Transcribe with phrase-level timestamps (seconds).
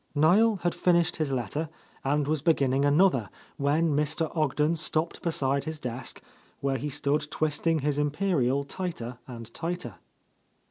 [0.15, 1.69] Niel had finished his letter
[2.03, 4.35] and was beginning another, when Mr.
[4.35, 6.23] Ogden stopped beside his desk,
[6.59, 9.97] where he stood twisting his imperial tighter and tighter.